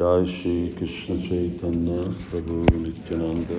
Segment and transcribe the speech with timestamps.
[0.00, 3.58] Jai Shri Krishna Chaitanya Prabhu Nityananda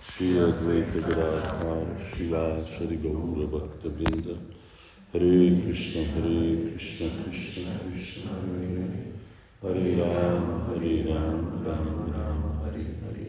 [0.00, 4.36] Shri Advaita Gadadhar Shri Gaura Bhakta Vrinda
[5.12, 9.10] Hare Krishna Hare Krishna Krishna Krishna Hare Hare.
[9.60, 13.28] Hare Rama Hare Rama Rama Rama Hare Hare.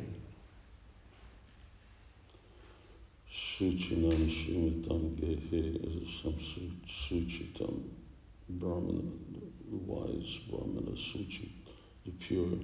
[3.33, 6.37] Suchinam Shrimatam Gehe is some
[6.85, 7.75] Suchitam
[8.47, 9.01] Brahmana,
[9.31, 11.49] the wise Brahmana Suchi,
[12.03, 12.57] the pure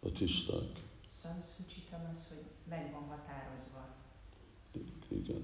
[0.00, 0.82] Batisták.
[1.22, 3.94] Szamszucsitam az, hogy meg van határozva.
[5.08, 5.42] Igen,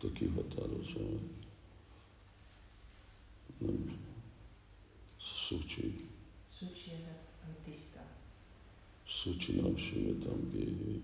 [0.00, 1.20] de kihatározza meg.
[3.58, 3.98] Nem
[5.18, 6.08] Suchi,
[6.58, 8.00] Szucsi az, a- ami tiszta.
[9.04, 10.98] Suchinam Shrimatam Gehe,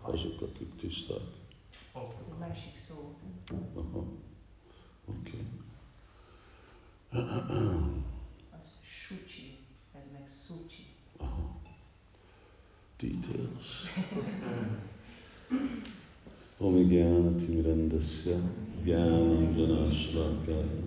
[0.00, 1.22] azok, akik tiszták.
[1.94, 3.14] Ez egy másik szó.
[3.74, 4.06] Aha.
[5.04, 5.44] Oké.
[8.50, 9.58] Az sucsi,
[9.98, 10.84] ez meg szucsi.
[11.16, 11.60] Aha.
[12.96, 13.68] Details.
[16.58, 18.36] Om Gyánatimirandasya
[18.84, 20.82] Gyánanjanashlakaya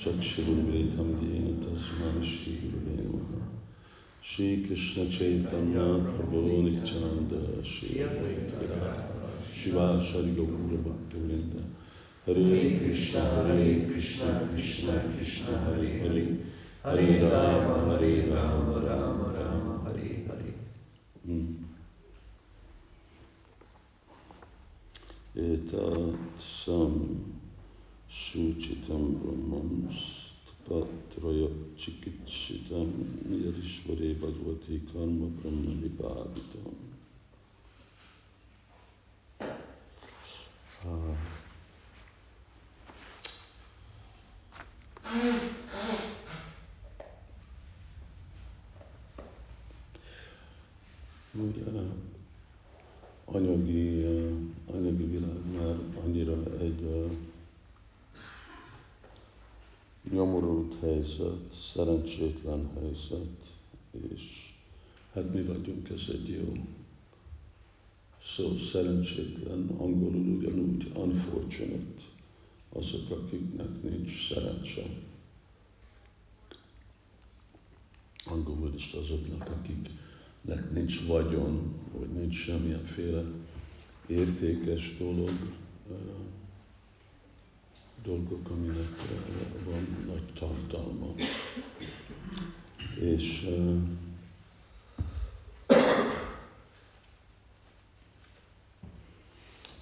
[0.00, 3.40] Chakshurumritam Jena Tasman Shri Gurave Namaha
[4.20, 11.62] Shri Krishna Chaitanya Prabhu Nityananda Shri Advaita Gadadhar Shiva Shri Gaura Bhakta Vrinda
[12.26, 16.45] Hare Krishna Hare Krishna Krishna Krishna Hare Hare
[16.86, 20.54] Hare Rama Hare Rama Rama Rama Hare Hare.
[25.34, 26.94] Etat sam
[28.08, 29.90] suchitam brahmam
[30.62, 32.90] patraya chikitshitam
[33.42, 36.76] yadishvare bhagavati karma brahma vibhavitam.
[40.86, 41.36] Ah.
[51.38, 51.62] Ugye,
[53.24, 57.10] anyagi, eh, anyagi világ már annyira egy eh,
[60.10, 60.74] nyomorult
[61.06, 63.54] helyzet, szerencsétlen helyzet,
[64.10, 64.22] és
[65.12, 66.66] hát mi vagyunk, ez egy jó
[68.22, 72.02] szó, szerencsétlen, angolul ugyanúgy unfortunate,
[72.68, 74.82] azok, akiknek nincs szerencse.
[78.24, 83.24] Angolul is azoknak, akiknek nincs vagyon, vagy nincs semmilyenféle
[84.06, 85.30] értékes dolog,
[88.06, 91.14] dolgok, aminek eh, van nagy tartalma.
[93.00, 93.76] És eh,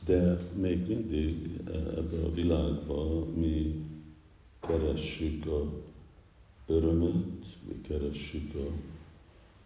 [0.04, 3.84] de még mindig eh, ebben a világban mi
[4.60, 5.72] keressük a
[6.66, 8.70] örömet, mi keressük a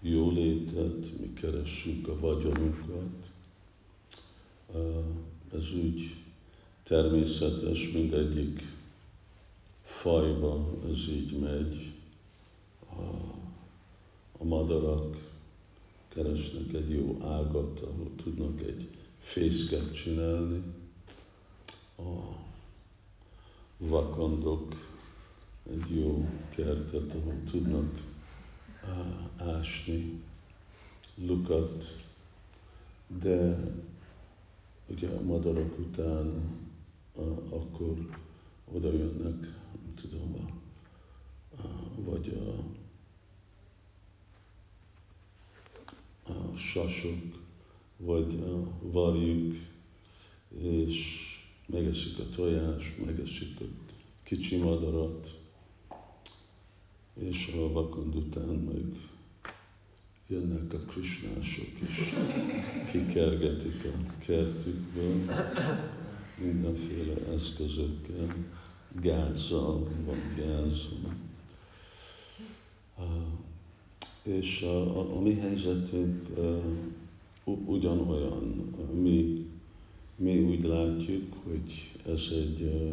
[0.00, 3.30] jólétet, mi keressük a vagyonunkat.
[5.52, 6.16] Ez úgy
[6.88, 8.62] természetes, mindegyik
[9.82, 11.93] fajban ez így megy.
[12.91, 13.03] A,
[14.38, 15.31] a madarak
[16.09, 18.88] keresnek egy jó ágat, ahol tudnak egy
[19.21, 20.62] fészket csinálni.
[21.98, 22.37] A
[23.77, 24.75] vakandok
[25.71, 28.00] egy jó kertet, ahol tudnak
[29.37, 30.22] ásni
[31.15, 31.97] lukat,
[33.21, 33.59] de
[34.91, 36.56] ugye a madarak után
[37.48, 38.08] akkor
[38.64, 39.40] oda jönnek,
[39.72, 41.62] nem tudom, a,
[41.96, 42.64] vagy a,
[46.30, 47.38] a sasok,
[47.96, 49.56] vagy a varjuk,
[50.58, 51.26] és
[51.66, 53.64] megeszik a tojást, megeszik a
[54.22, 55.38] kicsi madarat,
[57.14, 58.84] és a vakond után meg
[60.26, 62.14] jönnek a krisnások is,
[62.90, 65.24] kikergetik a kertükből,
[66.38, 68.34] mindenféle eszközökkel,
[69.00, 70.88] gázzal, van gáz.
[72.97, 73.04] Ah,
[74.22, 76.28] És a, a, a mi helyzetünk
[77.45, 78.74] ugyanolyan.
[78.92, 79.47] Mi,
[80.16, 82.92] mi úgy látjuk, hogy ez egy,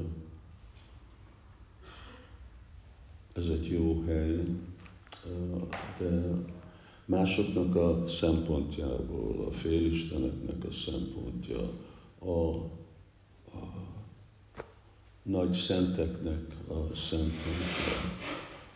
[3.33, 4.43] ez egy jó hely,
[5.99, 6.43] de
[7.05, 11.59] másoknak a szempontjából, a félisteneknek a szempontja,
[12.19, 12.65] a
[15.23, 16.95] nagy szenteknek a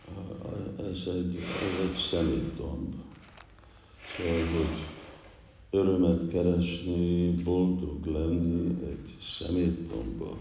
[0.08, 2.94] a- ez egy, ez egy szemétdomb.
[4.16, 4.86] Szóval, hogy
[5.70, 10.36] örömet keresni, boldog lenni egy szemétdomba,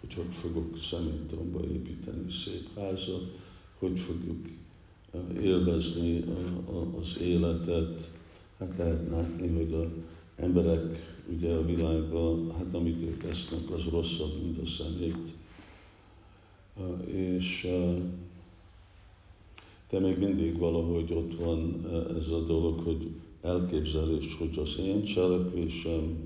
[0.00, 3.38] hogy hogy fogok szemétdomba építeni szép házat,
[3.78, 4.46] hogy fogjuk
[5.42, 6.24] élvezni
[6.98, 8.10] az életet.
[8.58, 9.86] Hát lehet látni, hogy az
[10.40, 15.32] emberek ugye a világban, hát amit ők esznek, az rosszabb, mint a szemét.
[17.06, 17.68] És
[19.90, 21.86] de még mindig valahogy ott van
[22.16, 23.10] ez a dolog, hogy
[23.42, 26.22] elképzelés, hogy az én cselekvésemnek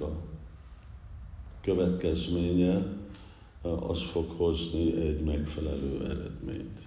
[0.00, 0.16] a
[1.60, 2.96] következménye
[3.62, 6.86] az fog hozni egy megfelelő eredményt.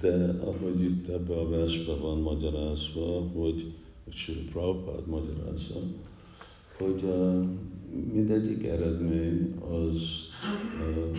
[0.00, 3.72] De ahogy itt ebbe a versben van magyarázva, hogy,
[4.04, 5.80] hogy Sri Prabhupád magyarázza,
[6.78, 7.44] hogy uh,
[8.12, 10.00] mindegyik eredmény az,
[10.96, 11.18] uh,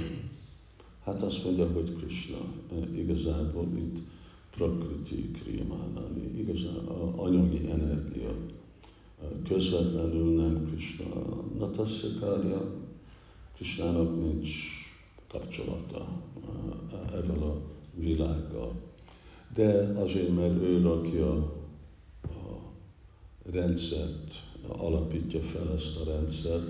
[1.04, 2.38] hát azt mondja, hogy Krishna
[2.72, 3.98] uh, igazából itt
[4.56, 8.36] prakriti kriyamánani, igazán a anyagi energia.
[9.48, 11.06] Közvetlenül nem Krishna
[11.60, 12.74] natasyakarja,
[13.56, 14.50] Krishnának nincs
[15.28, 16.08] kapcsolata
[17.14, 17.62] ezzel a
[17.96, 18.72] világgal.
[19.54, 21.54] De azért, mert ő rakja
[23.52, 24.34] rendszert,
[24.68, 26.68] alapítja fel ezt a rendszert,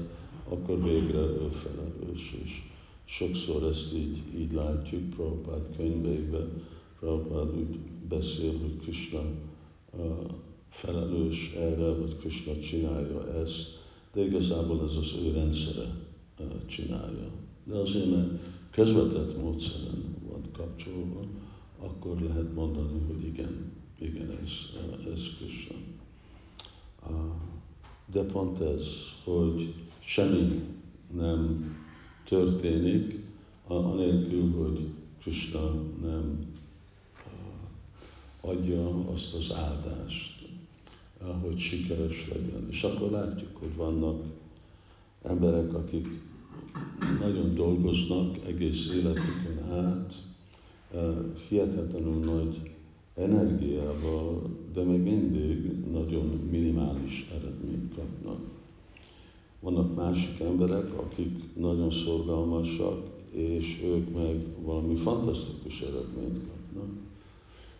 [0.50, 2.36] akkor végre ő felelős.
[2.44, 2.62] És
[3.06, 6.62] sokszor ezt így, így látjuk Prabhupád könyveiben.
[7.00, 7.78] Prabhupád úgy
[8.10, 9.22] beszél, hogy Krishna
[10.70, 13.84] felelős erre, vagy Krishna csinálja ezt,
[14.14, 15.94] de igazából ez az ő rendszere
[16.66, 17.30] csinálja.
[17.64, 18.30] De azért, mert
[18.72, 21.20] közvetett módszeren van kapcsolva,
[21.80, 24.52] akkor lehet mondani, hogy igen, igen, ez,
[25.14, 25.76] ez Krishna.
[28.06, 28.84] De pont ez,
[29.24, 30.64] hogy semmi
[31.16, 31.74] nem
[32.24, 33.24] történik,
[33.68, 34.88] anélkül, hogy
[35.22, 36.46] Krishna nem
[38.42, 40.48] adja azt az áldást,
[41.42, 42.68] hogy sikeres legyen.
[42.70, 44.24] És akkor látjuk, hogy vannak
[45.24, 46.08] emberek, akik
[47.20, 50.14] nagyon dolgoznak egész életükön át,
[51.50, 52.72] hihetetlenül nagy
[53.16, 54.42] energiával,
[54.76, 58.40] de még mindig nagyon minimális eredményt kapnak.
[59.60, 66.90] Vannak másik emberek, akik nagyon szorgalmasak, és ők meg valami fantasztikus eredményt kapnak.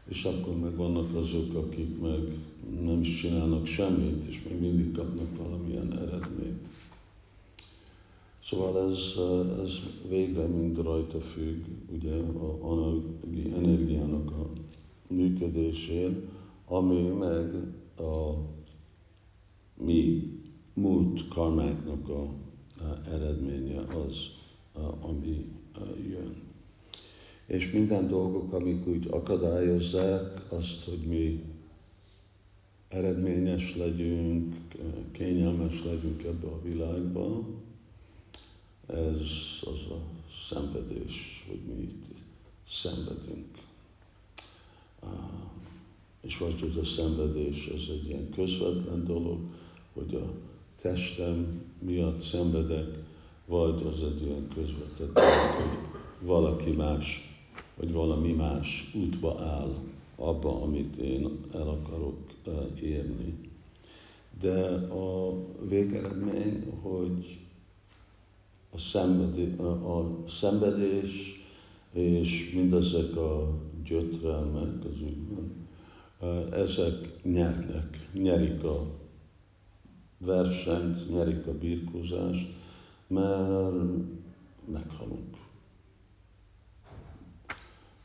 [0.08, 2.20] És akkor meg vannak azok, akik meg
[2.84, 6.68] nem is csinálnak semmit, és még mindig kapnak valamilyen eredményt.
[8.44, 9.00] Szóval ez,
[9.64, 9.72] ez
[10.10, 11.64] végre mind rajta függ,
[11.96, 14.50] ugye, a anyagi energiának a
[15.10, 16.34] működésén,
[16.66, 17.54] ami meg
[17.98, 18.34] a
[19.74, 20.30] mi
[20.74, 22.22] múlt karmáknak a,
[22.80, 24.30] a eredménye az,
[24.74, 25.80] a, ami a,
[26.10, 26.44] jön.
[27.46, 31.44] És minden dolgok, amik úgy akadályozzák azt, hogy mi
[32.88, 34.56] eredményes legyünk,
[35.12, 37.64] kényelmes legyünk ebbe a világban,
[38.88, 39.20] ez
[39.62, 40.00] az a
[40.50, 42.06] szenvedés, hogy mi itt
[42.70, 43.58] szenvedünk.
[46.26, 49.40] És vagy hogy a szenvedés az egy ilyen közvetlen dolog,
[49.94, 50.32] hogy a
[50.82, 53.04] testem miatt szenvedek,
[53.46, 57.36] vagy az egy ilyen közvetlen dolog, hogy valaki más,
[57.76, 59.76] vagy valami más útba áll
[60.16, 62.18] abba, amit én el akarok
[62.82, 63.34] érni.
[64.42, 65.34] De a
[65.70, 67.40] végeredmény, hogy
[68.72, 71.44] a, szenvedé, a szenvedés
[71.94, 73.50] és mindezek a
[73.84, 75.65] gyötrelmek az ügyben,
[76.52, 78.88] ezek nyernek, nyerik a
[80.18, 82.54] versenyt, nyerik a birkózást,
[83.08, 83.74] mert
[84.72, 85.38] meghalunk.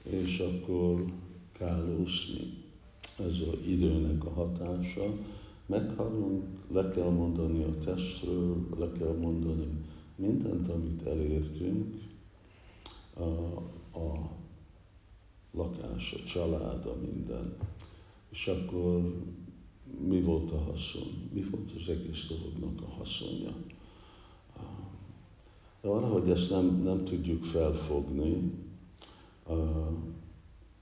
[0.03, 1.05] És akkor
[1.53, 2.59] kálószni.
[3.19, 5.15] Ez az időnek a hatása.
[5.67, 9.67] Meghalunk, le kell mondani a testről, le kell mondani
[10.17, 11.95] mindent, amit elértünk,
[13.15, 13.23] a,
[13.99, 14.31] a
[15.53, 17.57] lakás, a család, a minden,
[18.31, 19.15] és akkor
[20.09, 21.29] mi volt a haszon?
[21.33, 23.55] Mi volt az egész dolognak a haszonja?
[25.81, 28.53] De valahogy ezt nem, nem tudjuk felfogni.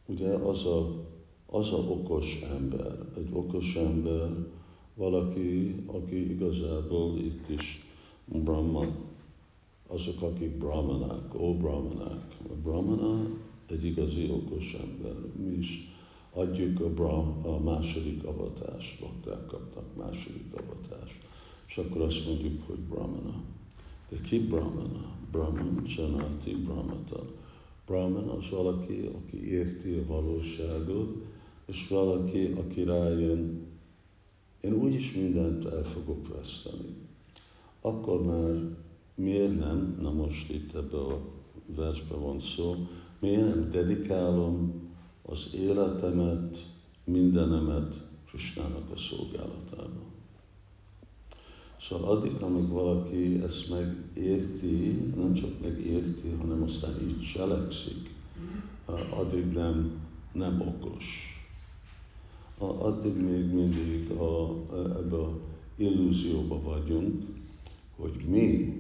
[0.07, 1.05] Ugye az a,
[1.47, 4.31] az a okos ember, egy okos ember,
[4.95, 7.87] valaki, aki igazából itt is
[8.25, 8.85] Brahma
[9.89, 12.37] azok, akik brahmanák, ó brahmanák.
[12.51, 13.31] A brahmana
[13.67, 15.15] egy igazi okos ember.
[15.37, 15.88] Mi is
[16.39, 21.17] adjuk a, brahm, a második avatást, bakták kaptak második avatást.
[21.67, 23.43] És akkor azt mondjuk, hogy brahmana.
[24.09, 25.17] De ki brahmana?
[25.31, 27.25] Brahman Janati Brahmata.
[27.87, 31.17] Brahman az valaki, aki érti a valóságot,
[31.67, 33.67] és valaki, aki rájön,
[34.61, 36.95] én úgyis mindent el fogok veszteni.
[37.81, 38.77] Akkor már
[39.15, 41.19] miért nem, na most itt ebben a
[41.67, 42.75] versben van szó,
[43.19, 44.88] miért nem dedikálom
[45.31, 46.67] az életemet,
[47.05, 47.95] mindenemet
[48.27, 50.01] Krisnának a szolgálatába.
[51.81, 58.15] Szóval addig, amíg valaki ezt megérti, nem csak megérti, hanem aztán így cselekszik,
[59.11, 60.01] addig nem,
[60.33, 61.37] nem okos.
[62.59, 65.39] Addig még mindig a, ebbe a
[65.77, 67.25] illúzióba vagyunk,
[67.97, 68.77] hogy mi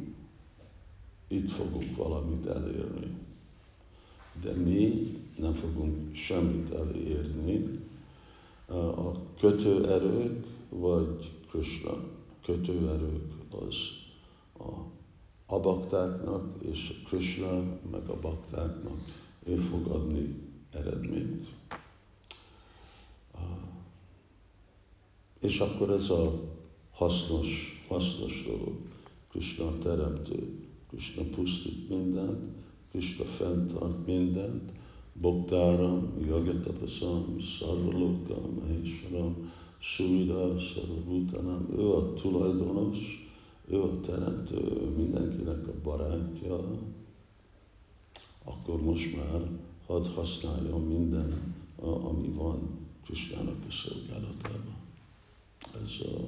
[1.29, 3.11] itt fogunk valamit elérni.
[4.43, 5.07] De mi
[5.39, 7.79] nem fogunk semmit elérni.
[8.97, 11.97] A kötőerők vagy Krishna
[12.45, 13.77] kötőerők az
[14.59, 14.71] a,
[15.55, 18.99] a baktáknak és a Krishna meg a baktáknak
[19.45, 20.35] ő fog adni
[20.73, 21.47] eredményt.
[25.41, 26.41] És akkor ez a
[26.93, 28.77] hasznos, hasznos dolog.
[29.31, 32.55] Krishna teremtő, Krishna pusztít mindent,
[32.91, 34.73] Krishna fenntart mindent,
[35.21, 43.29] Boktáram, Jagatapaszam, Szarvalokam, Maheshwaram, Súlyra, Sarvabhutanam, ő a tulajdonos,
[43.69, 46.61] ő a teremtő, ő mindenkinek a barátja,
[48.45, 49.43] akkor most már
[49.87, 54.77] hadd használjon minden, ami van Kristának a szolgálatában.
[55.83, 56.21] Ez a,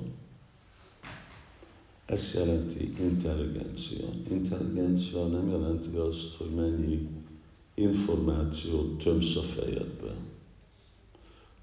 [2.04, 4.08] ez jelenti intelligencia.
[4.30, 7.08] Intelligencia nem jelenti azt, hogy mennyi
[7.80, 10.14] információt tömsz a fejedbe.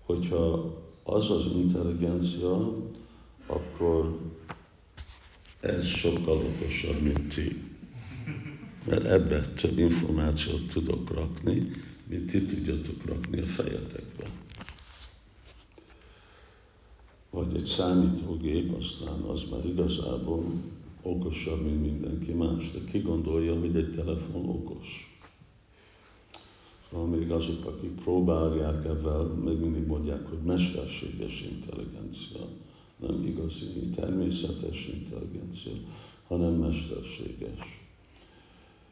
[0.05, 2.75] Hogyha az az intelligencia,
[3.45, 4.19] akkor
[5.59, 7.61] ez sokkal okosabb, mint ti.
[8.87, 11.71] Mert ebbe több információt tudok rakni,
[12.07, 14.25] mint ti tudjatok rakni a fejetekbe.
[17.29, 20.43] Vagy egy számítógép, aztán az már igazából
[21.01, 22.71] okosabb, mint mindenki más.
[22.71, 25.16] De ki gondolja, hogy egy telefon okos?
[26.91, 32.39] Még azok, akik próbálják ebben, még mindig mondják, hogy mesterséges intelligencia,
[32.97, 33.65] nem igazi,
[33.95, 35.71] természetes intelligencia,
[36.27, 37.59] hanem mesterséges.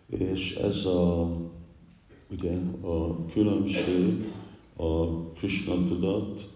[0.05, 1.31] És ez a,
[2.31, 4.33] ugye, a különbség
[4.75, 6.49] a Krishna tudat,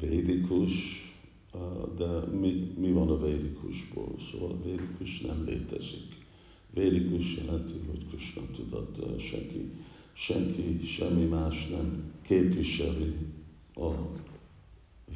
[0.00, 0.72] védikus,
[1.96, 2.06] de
[2.40, 4.14] mi, mi van a védikusból?
[4.30, 6.24] Szóval a védikus nem létezik.
[6.74, 9.70] Védikus jelenti, hogy Krishna tudat senki
[10.16, 13.14] senki, semmi más nem képviseli
[13.74, 13.90] a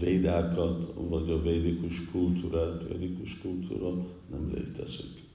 [0.01, 5.29] védákat, vagy a védikus kultúrát, védikus kultúra nem létezik.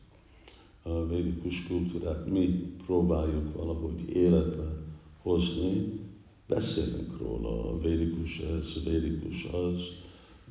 [0.84, 4.84] A védikus kultúrát mi próbáljuk valahogy életbe
[5.22, 6.00] hozni,
[6.48, 9.82] beszélünk róla, a védikus ez, a védikus az,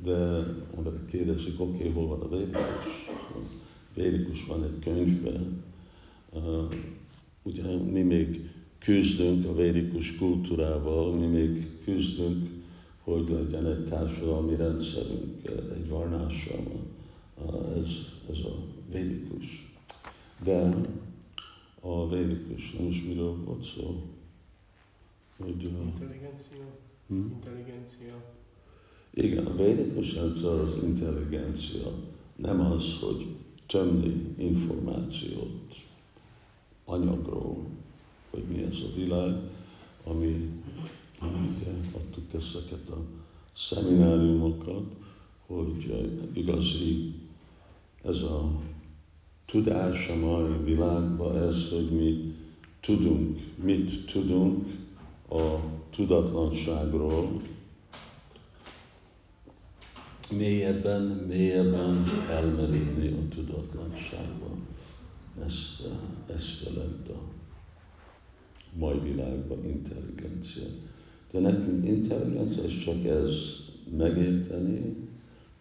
[0.02, 0.16] de
[0.76, 3.06] emberek kérdezik, oké, okay, hol van a védikus?
[3.08, 3.38] A
[3.94, 5.62] védikus van egy könyvben,
[6.32, 6.74] uh,
[7.42, 8.53] ugye mi még
[8.84, 12.48] küzdünk a védikus kultúrával, mi még küzdünk,
[13.02, 16.62] hogy legyen egy társadalmi rendszerünk, egy varnással.
[17.76, 17.88] Ez,
[18.30, 18.56] ez a
[18.92, 19.72] védikus.
[20.44, 20.74] De
[21.80, 24.02] a védikus, nem is miről volt szó?
[25.38, 26.64] Hogy, intelligencia.
[27.06, 27.16] Hm?
[27.16, 28.14] Intelligencia.
[29.10, 31.90] Igen, a védikus rendszer az intelligencia.
[32.36, 33.26] Nem az, hogy
[33.66, 35.74] tömni információt
[36.84, 37.66] anyagról,
[38.34, 39.36] hogy mi ez a világ,
[40.04, 40.50] ami,
[41.22, 42.98] ugye adtuk ezeket a
[43.56, 44.84] szemináriumokat,
[45.46, 47.14] hogy eh, igazi
[48.02, 48.50] ez a
[49.46, 52.34] tudás a mai világban, ez, hogy mi
[52.80, 54.66] tudunk, mit tudunk
[55.28, 55.56] a
[55.90, 57.42] tudatlanságról,
[60.36, 64.46] mélyebben, mélyebben elmerülni a tudatlanságba.
[65.44, 67.33] Ezt, eh, ezt jelent a
[68.74, 70.66] mai világban intelligencia.
[71.30, 73.30] De nekünk intelligencia, és csak ez
[73.96, 74.96] megérteni,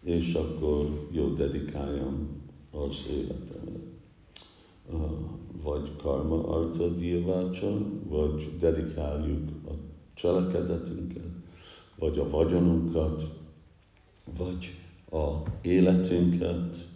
[0.02, 2.28] és akkor jó dedikáljam
[2.70, 3.82] az életemet.
[5.62, 7.78] Vagy karma arta díjvácsa,
[8.08, 9.72] vagy dedikáljuk a
[10.14, 11.30] cselekedetünket,
[11.98, 13.22] vagy a vagyonunkat,
[14.38, 14.78] vagy
[15.10, 16.88] a életünket,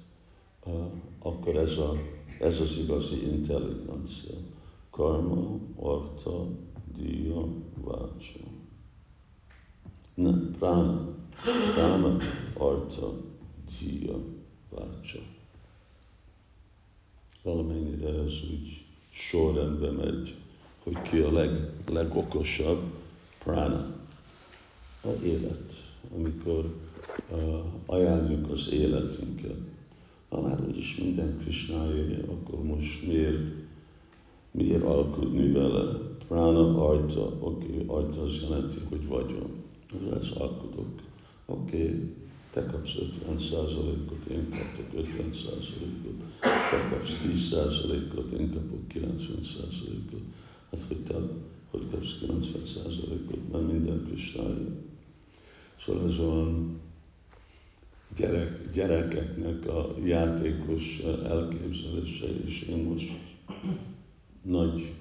[1.18, 1.96] akkor ez, a,
[2.40, 4.34] ez az igazi intelligencia
[4.99, 6.47] karma, arta,
[6.97, 8.40] diya, vácsa.
[10.14, 11.09] Nem, prana.
[11.75, 12.17] Prana,
[12.57, 13.14] arta,
[13.78, 14.19] diya,
[14.71, 15.19] vácsa.
[17.43, 20.35] Valamennyire ez úgy sorrendben megy,
[20.83, 22.83] hogy ki a leg, legokosabb
[23.38, 23.97] prana.
[25.05, 25.73] A élet,
[26.14, 26.75] amikor
[27.31, 29.59] uh, ajánljuk az életünket.
[30.28, 33.67] Ha már úgyis minden Krishnája, akkor most miért
[34.59, 36.07] miért alkudni vele?
[36.29, 39.50] Prana arta, oké, okay, arta az jelenti, hogy vagyon.
[39.91, 40.88] Az lesz alkodok.
[41.47, 42.15] Oké, okay,
[42.53, 49.43] te kapsz 50 százalékot, én kapok 50 százalékot, te kapsz 10 százalékot, én kapok 90
[49.43, 50.23] százalékot.
[50.71, 51.15] Hát hogy te
[51.71, 54.69] hogy kapsz 90 százalékot, mert minden Krisnája.
[55.85, 56.81] Szóval ez olyan
[58.17, 63.11] gyerek, gyerekeknek a játékos elképzelése, és én most
[64.42, 64.95] nagy,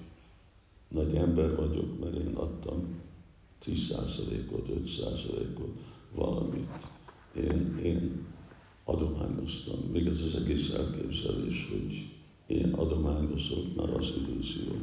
[0.88, 2.88] nagy ember vagyok, mert én adtam
[3.66, 5.80] 10%-ot, 5%-ot,
[6.16, 6.88] valamit.
[7.36, 8.26] Én, én
[8.84, 9.80] adományoztam.
[9.92, 12.08] Még ez az egész elképzelés, hogy
[12.48, 14.76] én adományozok, már az illúzió.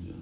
[0.00, 0.12] Ugye?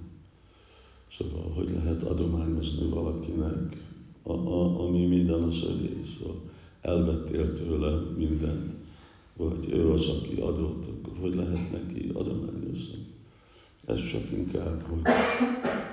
[1.10, 3.76] Szóval, hogy lehet adományozni valakinek,
[4.22, 6.18] a, a, ami minden az egész.
[6.18, 6.40] Szóval
[6.80, 8.72] elvettél tőle mindent,
[9.36, 12.10] vagy ő az, aki adott, akkor hogy lehet neki
[12.72, 13.06] adományozni?
[13.86, 15.00] Ez csak inkább, hogy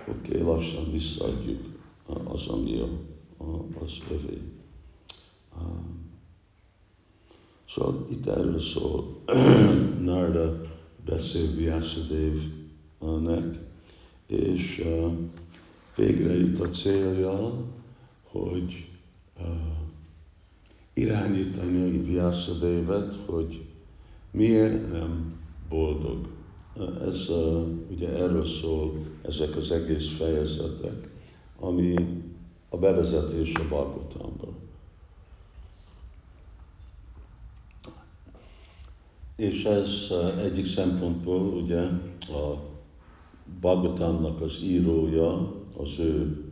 [0.08, 1.62] oké, okay, lassan visszaadjuk
[2.24, 2.90] az, ami a,
[3.82, 4.42] az övé.
[7.70, 9.18] Szóval itt erről szól,
[10.04, 10.62] Narda
[11.06, 13.58] beszél Vyasadevnek,
[14.28, 14.84] és
[15.96, 17.66] végre itt a célja,
[18.24, 18.90] hogy
[20.94, 23.66] irányítani Vyasadévet, hogy
[24.32, 26.39] miért nem boldog.
[27.08, 27.28] Ez
[27.90, 31.10] ugye erről szól ezek az egész fejezetek,
[31.60, 31.94] ami
[32.70, 34.48] a bevezetés a Balgotamba.
[39.36, 40.12] És ez
[40.44, 41.82] egyik szempontból ugye
[42.20, 42.68] a
[43.60, 46.44] Bhagavatamnak az írója, az ő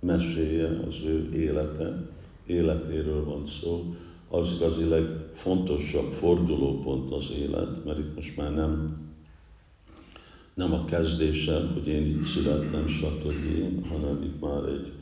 [0.00, 2.08] meséje, az ő élete,
[2.46, 3.94] életéről van szó,
[4.28, 8.92] az igazi legfontosabb fordulópont az élet, mert itt most már nem,
[10.58, 14.92] nem a kezdése, hogy én itt születtem, stb., hanem itt már egy,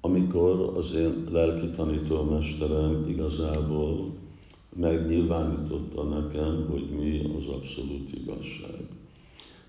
[0.00, 4.14] amikor az én lelki tanítómesterem igazából
[4.76, 8.80] megnyilvánította nekem, hogy mi az abszolút igazság.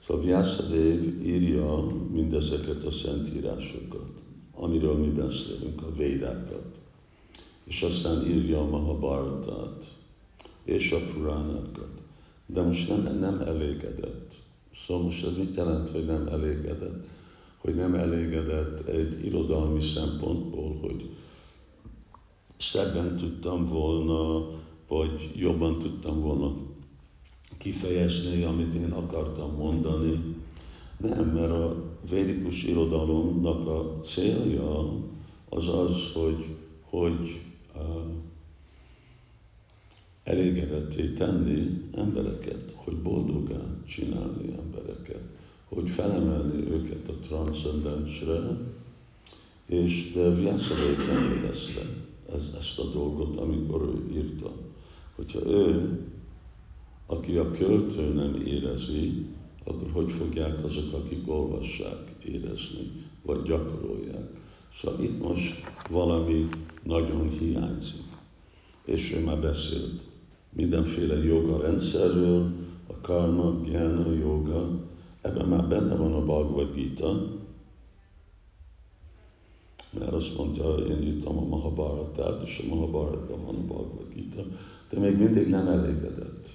[0.07, 4.11] Szóval Vyasadév írja mindezeket a szentírásokat,
[4.55, 6.79] amiről mi beszélünk, a védákat.
[7.63, 9.85] És aztán írja a Mahabharatát
[10.63, 11.91] és a Puránákat.
[12.45, 14.41] De most nem, nem elégedett.
[14.87, 17.05] Szóval most ez mit jelent, hogy nem elégedett?
[17.57, 21.09] Hogy nem elégedett egy irodalmi szempontból, hogy
[22.57, 24.49] szebben tudtam volna,
[24.87, 26.55] vagy jobban tudtam volna
[27.57, 30.35] kifejezni, amit én akartam mondani.
[30.97, 31.75] Nem, mert a
[32.09, 34.93] védikus irodalomnak a célja
[35.49, 37.41] az az, hogy, hogy
[37.75, 37.81] uh,
[40.23, 45.23] elégedetté tenni embereket, hogy boldogá csinálni embereket,
[45.65, 48.57] hogy felemelni őket a transzcendensre,
[49.65, 51.81] és de Vyasadék nem érezte
[52.33, 54.51] ez, ezt a dolgot, amikor ő írta.
[55.15, 55.99] Hogyha ő
[57.05, 59.25] aki a költő nem érezi,
[59.63, 64.29] akkor hogy fogják azok, akik olvassák érezni, vagy gyakorolják.
[64.81, 66.47] Szóval itt most valami
[66.83, 68.01] nagyon hiányzik.
[68.85, 70.01] És ő már beszélt
[70.53, 72.51] mindenféle joga rendszerről,
[72.87, 74.69] a karma, gyána, joga,
[75.21, 77.41] ebben már benne van a Bhagavad Gita,
[79.99, 84.43] mert azt mondja, én írtam a Mahabharatát, és a Mahabharatban van a Bhagavad Gita,
[84.89, 86.49] de még mindig nem elégedett.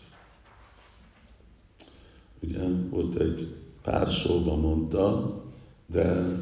[2.42, 5.34] Ugye, ott egy pár szóba mondta,
[5.86, 6.36] de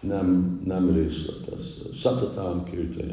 [0.00, 1.82] nem, nem részletez.
[1.94, 3.12] Satatám kirtajan.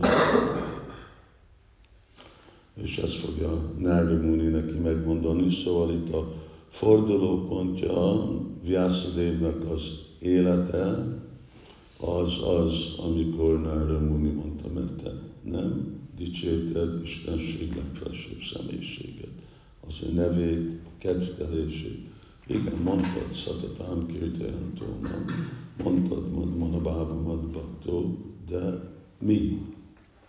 [2.82, 6.34] És ezt fogja Narda Muni neki megmondani, szóval itt a
[6.70, 8.28] fordulópontja
[8.64, 9.82] Vyasadevnak az
[10.20, 11.18] élete,
[12.00, 15.12] az az, amikor Narda Muni mondta, mert te
[15.44, 19.32] nem dicsérted Istenség legfelsőbb személyiséget
[19.88, 22.12] az ő nevét, kedvtelését.
[22.48, 25.32] Igen, mondtad Szatatám Kirtajantónak,
[25.84, 28.18] mondtad Manabáva Madbaktó,
[28.50, 29.62] de mi?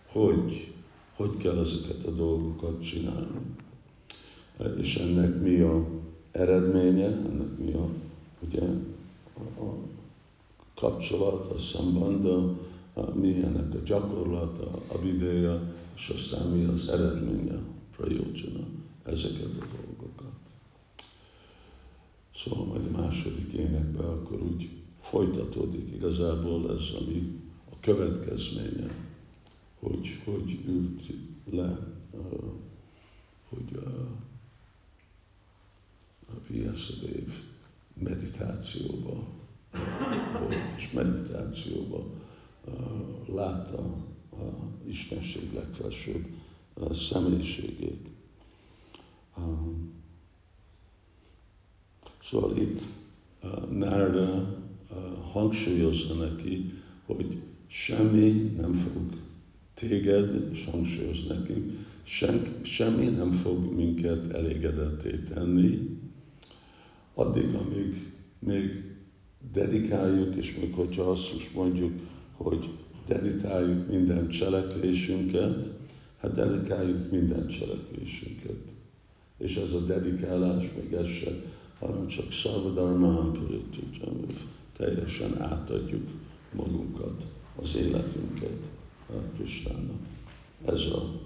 [0.05, 0.74] Hogy?
[1.15, 3.55] Hogy kell ezeket a dolgokat csinálni?
[4.77, 5.85] És ennek mi a
[6.31, 7.87] eredménye, ennek mi a,
[8.39, 8.61] ugye,
[9.59, 9.63] a,
[10.75, 12.57] kapcsolat, a szambanda,
[13.13, 17.59] mi ennek a gyakorlata, a videja, és aztán mi az eredménye,
[17.95, 18.67] prajojana
[19.03, 20.33] ezeket a dolgokat.
[22.35, 24.69] Szóval majd a második énekben akkor úgy
[25.01, 29.04] folytatódik igazából ez, ami a következménye,
[29.85, 31.13] hogy hogy ült
[31.49, 31.77] le,
[33.49, 33.89] hogy a,
[36.31, 37.33] a Vyasadév
[37.93, 39.23] meditációba
[40.39, 42.05] volt, és meditációba
[43.25, 43.77] látta
[44.31, 44.43] a
[44.87, 46.25] Istenség legfelsőbb
[46.91, 48.09] személyiségét.
[52.23, 52.81] Szóval itt
[53.69, 54.57] Nárda
[55.31, 56.73] hangsúlyozza neki,
[57.05, 59.24] hogy semmi nem fog
[59.75, 61.71] téged, és hangsúlyoz nekünk,
[62.03, 65.99] sem, semmi nem fog minket elégedetté tenni,
[67.13, 68.83] addig, amíg még
[69.53, 71.91] dedikáljuk, és még hogyha azt is mondjuk,
[72.31, 72.69] hogy
[73.07, 75.69] dedikáljuk minden cselekvésünket,
[76.17, 78.61] hát dedikáljuk minden cselekvésünket.
[79.37, 81.31] És ez a dedikálás még ez se,
[81.79, 83.31] hanem csak szarvadharmán
[84.77, 86.07] teljesen átadjuk
[86.53, 87.25] magunkat,
[87.61, 88.74] az életünket
[89.09, 89.99] a Kristának.
[90.65, 91.21] Ez, a,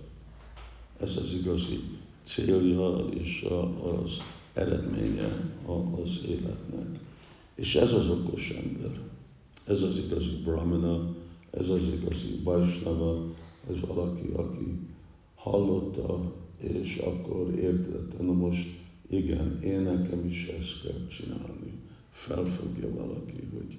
[1.00, 1.80] ez az igazi
[2.24, 3.46] célja és
[4.04, 4.22] az
[4.54, 5.54] eredménye
[6.04, 7.00] az életnek.
[7.56, 9.00] És ez az okos ember,
[9.68, 11.16] ez az igazi brahmana,
[11.52, 13.26] ez az igazi Vaisnava,
[13.70, 14.80] ez valaki, aki
[15.36, 18.68] hallotta, és akkor értette, na most
[19.10, 21.74] igen, én nekem is ezt kell csinálni.
[22.12, 23.78] Felfogja valaki, hogy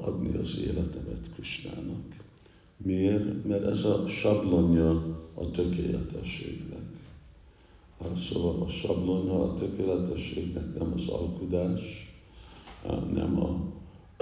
[0.00, 2.04] adni az életemet Krisnának.
[2.76, 3.44] Miért?
[3.44, 4.90] Mert ez a sablonja
[5.34, 6.80] a tökéletességnek.
[8.30, 12.12] Szóval a sablonja a tökéletességnek nem az alkudás,
[13.12, 13.56] nem a,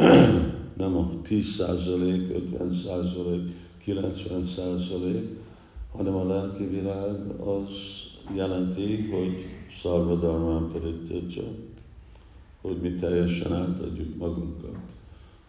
[0.83, 5.39] nem a 10 százalék, 50 százalék, 90 százalék,
[5.93, 7.69] hanem a lelki világ az
[8.35, 9.47] jelenti, hogy
[9.83, 11.43] szarvadalmán paritja,
[12.61, 14.77] hogy mi teljesen átadjuk magunkat.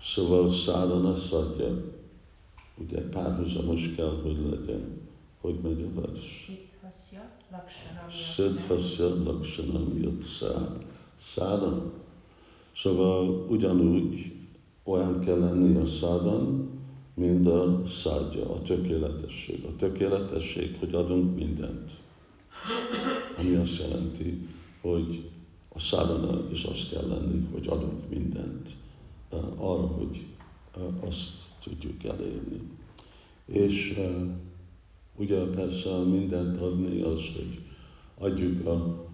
[0.01, 1.90] Szóval szádana szadja,
[2.77, 5.10] ugye párhuzamos kell, hogy legyen.
[5.41, 6.53] Hogy megy a vers?
[8.10, 10.86] Siddhasya lakshanam jut szád.
[11.19, 11.91] Szádana.
[12.75, 14.31] Szóval ugyanúgy
[14.84, 16.69] olyan kell lenni a szádan,
[17.13, 19.65] mint a szádja, a tökéletesség.
[19.65, 21.91] A tökéletesség, hogy adunk mindent.
[23.38, 24.47] Ami azt jelenti,
[24.81, 25.29] hogy
[25.73, 28.69] a szádana is azt kell lenni, hogy adunk mindent
[29.57, 30.25] arra, hogy
[30.99, 32.62] azt tudjuk elérni.
[33.45, 34.00] És
[35.15, 37.60] ugye persze mindent adni az, hogy
[38.17, 39.10] adjuk a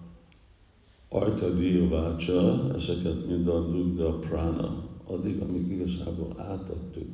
[1.08, 7.08] Arta Diyavácsa, ezeket mind adjuk, de a prana, addig, amíg igazából átadtuk.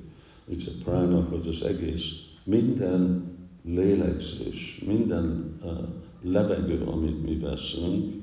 [0.46, 2.12] Ugye prana, hogy az egész,
[2.44, 3.32] minden
[3.64, 5.70] lélegzés, minden uh,
[6.22, 8.14] levegő, amit mi veszünk,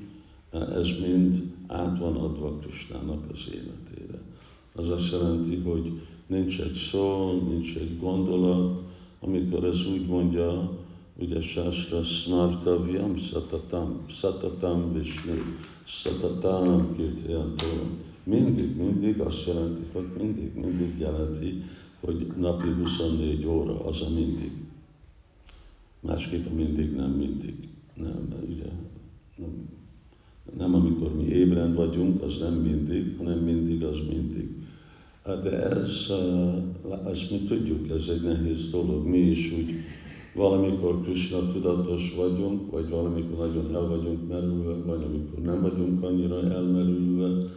[0.52, 4.18] uh, ez mind át van adva Krisnának az életére.
[4.74, 6.00] Az azt jelenti, hogy
[6.32, 8.82] nincs egy szó, nincs egy gondolat,
[9.20, 10.70] amikor ez úgy mondja,
[11.18, 15.34] ugye Sastra Snartavyam Satatam, Satatam Vishnu,
[15.84, 17.98] Satatam Kirtiyantam.
[18.24, 21.62] Mindig, mindig azt jelenti, hogy mindig, mindig jelenti,
[22.00, 24.50] hogy napi 24 óra az a mindig.
[26.00, 27.54] Másképp a mindig nem mindig.
[27.94, 28.70] Nem, ugye,
[29.36, 29.68] nem,
[30.56, 34.61] nem amikor mi ébren vagyunk, az nem mindig, hanem mindig az mindig.
[35.24, 36.12] De ez,
[37.10, 39.06] ezt mi tudjuk, ez egy nehéz dolog.
[39.06, 39.74] Mi is úgy
[40.34, 46.50] valamikor Krishna tudatos vagyunk, vagy valamikor nagyon el vagyunk merülve, vagy amikor nem vagyunk annyira
[46.50, 47.48] elmerülve,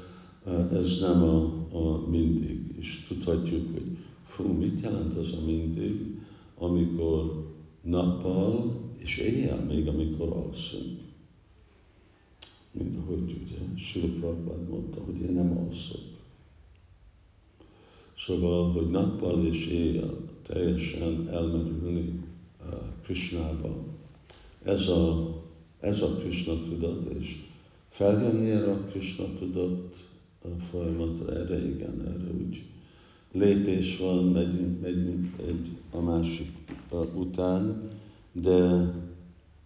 [0.74, 1.44] ez nem a,
[1.78, 2.76] a mindig.
[2.78, 6.20] És tudhatjuk, hogy fú, mit jelent az a mindig,
[6.58, 7.46] amikor
[7.82, 11.00] nappal és éjjel még, amikor alszunk.
[12.72, 14.20] Mint ahogy ugye Sri
[14.70, 16.15] mondta, hogy én nem alszok.
[18.26, 22.24] Szóval, hogy nappal és éjjel teljesen elmerülni
[23.04, 23.84] Krishnába.
[24.64, 25.34] Ez a,
[25.80, 27.36] ez a Krishna tudat, és
[27.90, 29.96] feljönni erre a Krishna tudat
[30.70, 32.64] folyamatra, erre igen, erre úgy
[33.32, 36.52] lépés van, megyünk, megyünk egy a másik
[37.16, 37.90] után,
[38.32, 38.92] de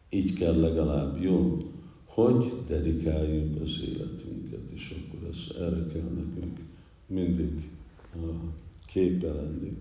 [0.09, 1.57] így kell legalább jó,
[2.05, 6.59] hogy dedikáljuk az életünket, és akkor ez erre kell nekünk
[7.07, 7.69] mindig
[8.85, 9.77] képe lenni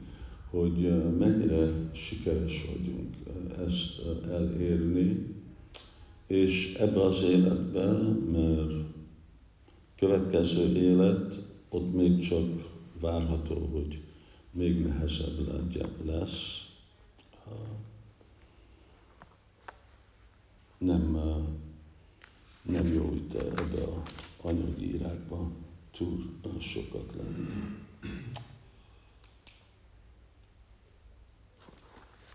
[0.51, 3.17] hogy mennyire sikeres vagyunk
[3.67, 5.27] ezt elérni,
[6.27, 7.97] és ebbe az életben,
[8.33, 8.73] mert
[9.97, 11.39] következő élet,
[11.69, 12.45] ott még csak
[13.01, 14.03] várható, hogy
[14.51, 15.47] még nehezebb
[16.05, 16.67] lesz.
[20.79, 21.19] Nem,
[22.63, 24.03] nem jó itt ebbe a
[24.41, 25.53] anyagi irákban
[25.91, 27.49] túl sokat lenni.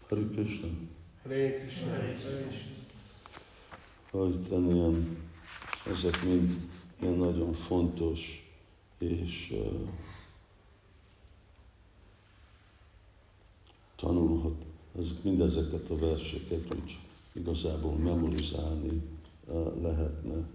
[0.09, 0.67] Hare Krishna.
[1.23, 1.89] Hare Krishna.
[1.89, 2.71] Hare Krishna.
[4.11, 5.17] Hogy ilyen,
[5.87, 6.67] ezek mind
[7.01, 8.49] ilyen nagyon fontos,
[8.97, 9.89] és uh,
[13.95, 14.65] tanulhat,
[14.99, 16.99] ezek, mindezeket a verseket úgy
[17.31, 19.01] igazából memorizálni
[19.45, 20.52] uh, lehetne.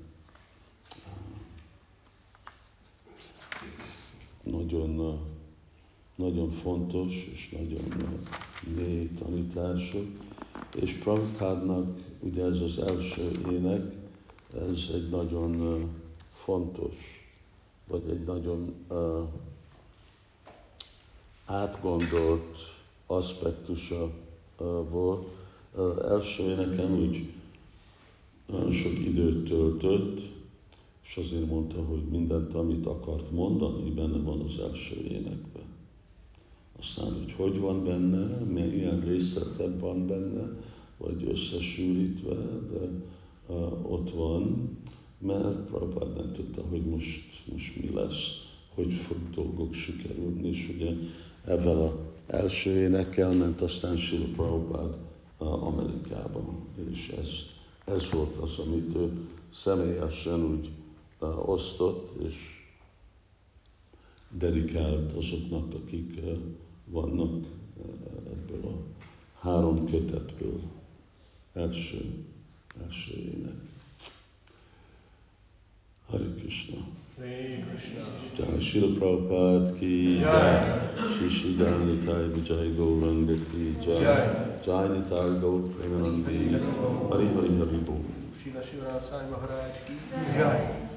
[4.51, 5.19] Nagyon,
[6.15, 8.15] nagyon fontos és nagyon
[8.77, 10.07] mély tanítások.
[10.81, 13.95] És Prabhupádnak ugye ez az első ének,
[14.55, 15.83] ez egy nagyon
[16.33, 16.95] fontos,
[17.89, 19.23] vagy egy nagyon uh,
[21.45, 22.57] átgondolt
[23.07, 24.03] aspektusa
[24.59, 25.29] uh, volt.
[25.75, 27.33] Uh, első éneken úgy
[28.47, 30.21] nagyon sok időt töltött,
[31.09, 35.63] és azért mondta, hogy mindent, amit akart mondani, benne van az első énekben.
[36.79, 40.51] Aztán, hogy hogy van benne, milyen részletebb van benne,
[40.97, 42.35] vagy összesűrítve,
[42.73, 42.91] de
[43.47, 44.71] uh, ott van,
[45.19, 50.93] mert Prabhupád nem tudta, hogy most, most mi lesz, hogy fog dolgok sikerülni, és ugye
[51.45, 51.93] ebben az
[52.27, 54.97] első énekkel ment aztán Sila Prabhupád
[55.39, 56.45] uh, Amerikába,
[56.91, 57.29] és ez,
[57.95, 59.11] ez volt az, amit ő
[59.55, 60.71] személyesen úgy
[61.27, 62.35] osztott, és
[64.31, 66.21] dedikált azoknak, akik
[66.85, 67.47] vannak
[68.33, 68.73] ebből a
[69.41, 70.61] három kötetből
[71.53, 72.25] első,
[72.85, 73.67] első ének.
[76.11, 76.81] Hare Krishna.
[78.37, 80.53] Jai Srila Prabhupada ki Jai.
[80.97, 84.03] Shri Shri Dhanlitai Vijay Gauranga ki Jai.
[84.65, 84.89] Jai.
[84.89, 86.57] Nitai Gaur Premanandi.
[87.11, 88.01] Hari Hari Hari Bol.
[88.41, 89.93] Srila Shiva Sai Maharaj ki
[90.37, 90.88] Jai.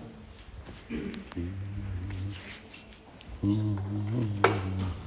[3.44, 5.01] Mm-hmm.